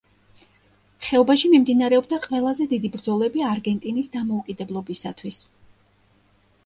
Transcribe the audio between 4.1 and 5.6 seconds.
დამოუკიდებლობისათვის.